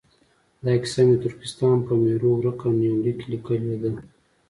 [0.63, 3.91] دا کیسه مې د ترکستان په میرو ورکه یونلیک کې لیکلې ده.